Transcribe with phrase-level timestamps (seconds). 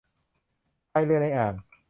[0.91, 1.53] พายเรือในอ่าง